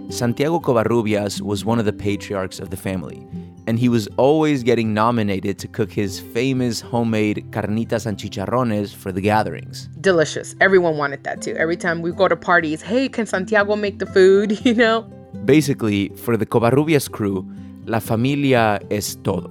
[0.09, 3.27] Santiago Covarrubias was one of the patriarchs of the family,
[3.67, 9.11] and he was always getting nominated to cook his famous homemade carnitas and chicharrones for
[9.11, 9.87] the gatherings.
[10.01, 10.55] Delicious.
[10.61, 11.53] Everyone wanted that too.
[11.57, 14.59] Every time we go to parties, hey, can Santiago make the food?
[14.65, 15.01] You know?
[15.45, 17.47] Basically, for the Covarrubias crew,
[17.87, 19.49] La familia es todo.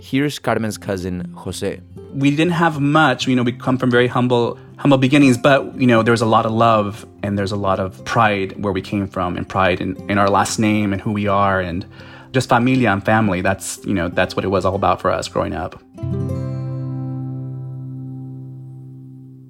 [0.00, 1.80] Here's Carmen's cousin, Jose.
[2.14, 5.86] We didn't have much, you know, we come from very humble humble beginnings, but you
[5.88, 9.08] know, there's a lot of love and there's a lot of pride where we came
[9.08, 11.84] from and pride in, in our last name and who we are and
[12.30, 13.40] just familia and family.
[13.40, 15.74] That's, you know, that's what it was all about for us growing up.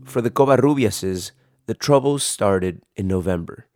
[0.07, 1.33] For the Covarrubiases,
[1.67, 3.67] the troubles started in November,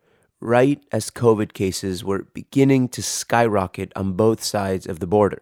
[0.41, 5.41] right as COVID cases were beginning to skyrocket on both sides of the border.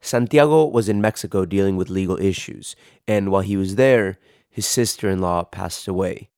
[0.00, 2.74] Santiago was in Mexico dealing with legal issues,
[3.06, 4.18] and while he was there,
[4.50, 6.28] his sister in law passed away.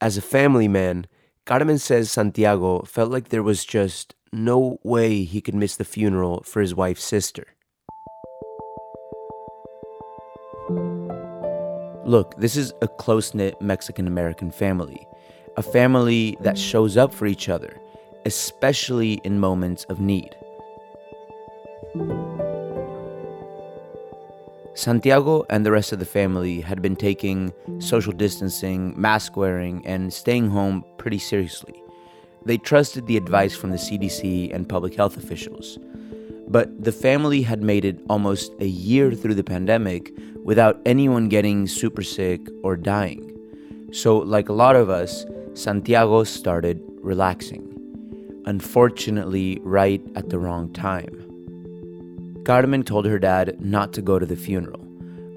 [0.00, 1.06] As a family man,
[1.46, 6.42] Carmen says Santiago felt like there was just no way he could miss the funeral
[6.44, 7.46] for his wife's sister.
[12.04, 15.06] Look, this is a close knit Mexican American family,
[15.56, 17.80] a family that shows up for each other,
[18.24, 20.34] especially in moments of need.
[24.74, 30.12] Santiago and the rest of the family had been taking social distancing, mask wearing, and
[30.12, 31.82] staying home pretty seriously.
[32.44, 35.78] They trusted the advice from the CDC and public health officials.
[36.46, 40.12] But the family had made it almost a year through the pandemic
[40.44, 43.32] without anyone getting super sick or dying.
[43.92, 45.24] So, like a lot of us,
[45.56, 47.66] Santiago started relaxing.
[48.44, 51.14] Unfortunately, right at the wrong time.
[52.44, 54.86] Carmen told her dad not to go to the funeral,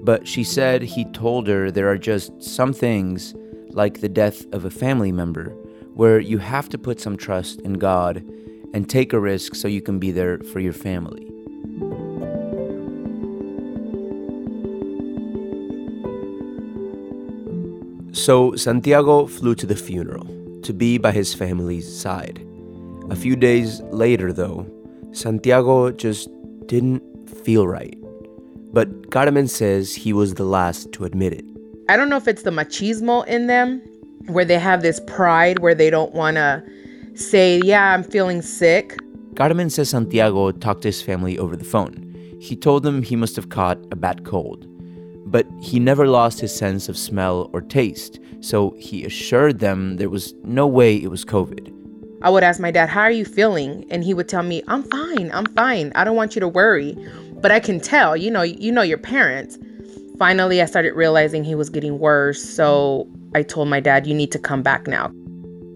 [0.02, 3.34] but she said he told her there are just some things,
[3.70, 5.48] like the death of a family member,
[5.94, 8.22] where you have to put some trust in God
[8.74, 11.29] and take a risk so you can be there for your family.
[18.12, 20.26] So Santiago flew to the funeral
[20.62, 22.44] to be by his family's side.
[23.10, 24.66] A few days later, though,
[25.12, 26.28] Santiago just
[26.66, 27.02] didn't
[27.44, 27.96] feel right.
[28.72, 31.44] But Carmen says he was the last to admit it.
[31.88, 33.80] I don't know if it's the machismo in them,
[34.26, 36.62] where they have this pride where they don't want to
[37.14, 38.96] say, Yeah, I'm feeling sick.
[39.34, 42.06] Carmen says Santiago talked to his family over the phone.
[42.40, 44.66] He told them he must have caught a bad cold.
[45.30, 50.10] But he never lost his sense of smell or taste, so he assured them there
[50.10, 51.72] was no way it was COVID.
[52.22, 53.86] I would ask my dad, How are you feeling?
[53.90, 55.92] And he would tell me, I'm fine, I'm fine.
[55.94, 56.96] I don't want you to worry.
[57.40, 59.56] But I can tell, you know, you know your parents.
[60.18, 64.32] Finally, I started realizing he was getting worse, so I told my dad, You need
[64.32, 65.10] to come back now.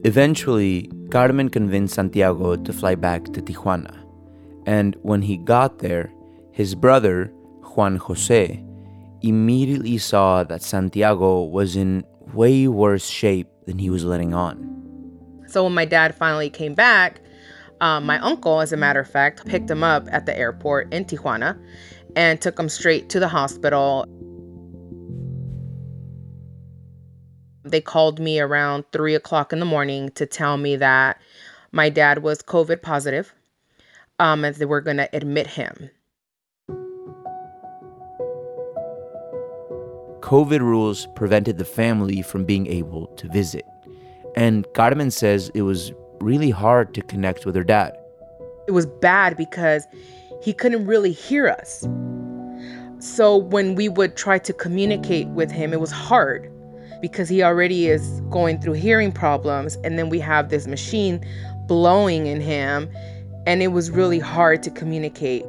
[0.05, 3.97] Eventually, Carmen convinced Santiago to fly back to Tijuana.
[4.67, 6.13] And when he got there,
[6.53, 7.33] his brother,
[7.63, 8.63] Juan Jose,
[9.29, 14.70] immediately saw that Santiago was in way worse shape than he was letting on.
[15.49, 17.20] So when my dad finally came back,
[17.81, 21.05] um, my uncle, as a matter of fact, picked him up at the airport in
[21.05, 21.59] Tijuana
[22.16, 24.07] and took him straight to the hospital.
[27.64, 31.20] They called me around three o'clock in the morning to tell me that
[31.72, 33.35] my dad was COVID positive,
[34.18, 35.91] um, and they were going to admit him.
[40.25, 43.66] COVID rules prevented the family from being able to visit.
[44.35, 47.93] And Carmen says it was really hard to connect with her dad.
[48.66, 49.87] It was bad because
[50.43, 51.87] he couldn't really hear us.
[53.01, 56.51] So when we would try to communicate with him, it was hard
[57.03, 59.77] because he already is going through hearing problems.
[59.85, 61.22] And then we have this machine
[61.66, 62.91] blowing in him.
[63.47, 65.45] And it was really hard to communicate.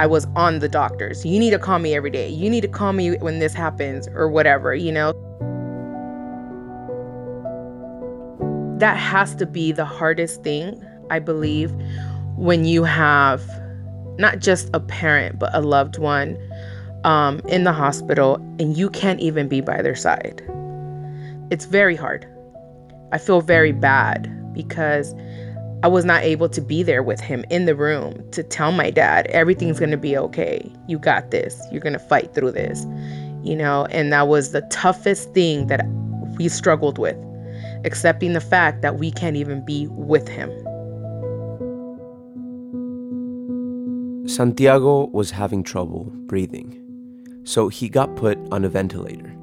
[0.00, 1.26] I was on the doctors.
[1.26, 2.26] You need to call me every day.
[2.26, 5.12] You need to call me when this happens or whatever, you know?
[8.78, 11.70] That has to be the hardest thing, I believe,
[12.36, 13.46] when you have
[14.18, 16.38] not just a parent, but a loved one
[17.04, 20.40] um, in the hospital and you can't even be by their side.
[21.50, 22.26] It's very hard.
[23.12, 25.14] I feel very bad because
[25.82, 28.90] I was not able to be there with him in the room to tell my
[28.90, 30.70] dad, everything's going to be okay.
[30.88, 31.58] You got this.
[31.72, 32.84] You're going to fight through this.
[33.42, 35.86] You know, and that was the toughest thing that
[36.36, 37.16] we struggled with,
[37.86, 40.50] accepting the fact that we can't even be with him.
[44.28, 46.78] Santiago was having trouble breathing,
[47.44, 49.34] so he got put on a ventilator.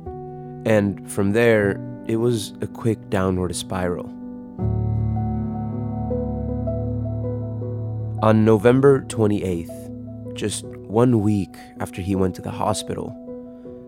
[0.65, 4.13] And from there, it was a quick downward spiral.
[8.23, 13.15] On November 28th, just one week after he went to the hospital,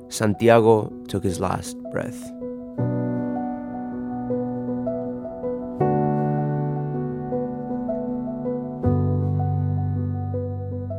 [0.09, 2.31] Santiago took his last breath.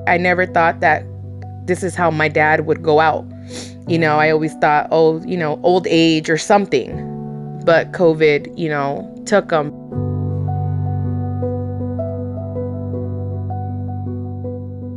[0.09, 1.05] I never thought that
[1.67, 3.25] this is how my dad would go out.
[3.87, 7.07] You know, I always thought, oh, you know, old age or something.
[7.65, 9.71] but COVID, you know, took them.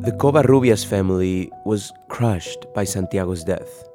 [0.03, 3.87] The Covarrubias family was crushed by Santiago's death,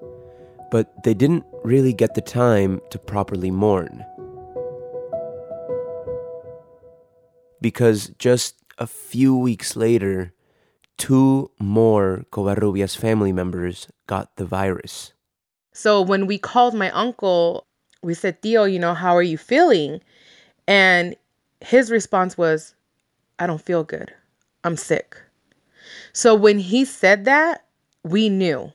[0.70, 4.02] but they didn't really get the time to properly mourn.
[7.60, 10.32] Because just a few weeks later,
[10.96, 15.12] two more Covarrubias family members got the virus.
[15.74, 17.66] So when we called my uncle,
[18.02, 20.00] we said, Tio, you know, how are you feeling?
[20.66, 21.16] And
[21.60, 22.74] his response was,
[23.38, 24.14] I don't feel good.
[24.64, 25.18] I'm sick.
[26.12, 27.64] So when he said that,
[28.04, 28.72] we knew.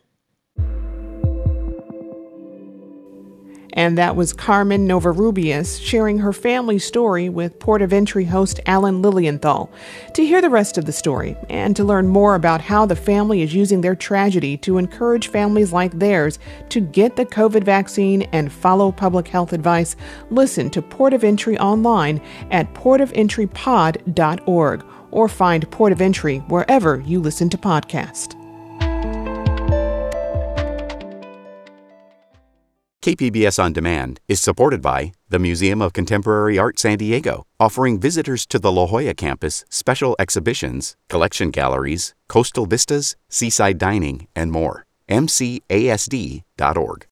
[3.74, 9.02] And that was Carmen Covarrubias sharing her family story with Port of Entry host Alan
[9.02, 9.72] Lilienthal.
[10.14, 13.42] To hear the rest of the story and to learn more about how the family
[13.42, 16.38] is using their tragedy to encourage families like theirs
[16.70, 19.96] to get the COVID vaccine and follow public health advice,
[20.30, 22.22] listen to Port of Entry online
[22.52, 28.36] at portofentrypod.org or find Port of Entry wherever you listen to podcasts.
[33.04, 38.46] KPBS On Demand is supported by the Museum of Contemporary Art San Diego, offering visitors
[38.46, 44.86] to the La Jolla campus special exhibitions, collection galleries, coastal vistas, seaside dining, and more.
[45.10, 47.02] MCASD.org.